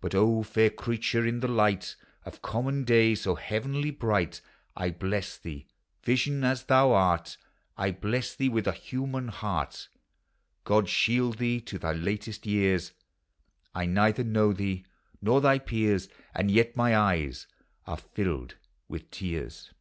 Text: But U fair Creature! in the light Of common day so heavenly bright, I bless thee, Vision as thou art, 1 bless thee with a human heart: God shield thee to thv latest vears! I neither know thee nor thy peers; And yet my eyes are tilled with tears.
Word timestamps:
But 0.00 0.14
U 0.14 0.44
fair 0.44 0.70
Creature! 0.70 1.26
in 1.26 1.40
the 1.40 1.48
light 1.48 1.96
Of 2.24 2.42
common 2.42 2.84
day 2.84 3.16
so 3.16 3.34
heavenly 3.34 3.90
bright, 3.90 4.40
I 4.76 4.90
bless 4.92 5.36
thee, 5.36 5.66
Vision 6.04 6.44
as 6.44 6.66
thou 6.66 6.92
art, 6.92 7.36
1 7.74 7.94
bless 7.94 8.36
thee 8.36 8.48
with 8.48 8.68
a 8.68 8.70
human 8.72 9.26
heart: 9.26 9.88
God 10.62 10.88
shield 10.88 11.38
thee 11.38 11.60
to 11.62 11.76
thv 11.76 12.04
latest 12.04 12.44
vears! 12.44 12.92
I 13.74 13.84
neither 13.86 14.22
know 14.22 14.52
thee 14.52 14.84
nor 15.20 15.40
thy 15.40 15.58
peers; 15.58 16.08
And 16.36 16.52
yet 16.52 16.76
my 16.76 16.96
eyes 16.96 17.48
are 17.84 17.98
tilled 18.14 18.54
with 18.86 19.10
tears. 19.10 19.72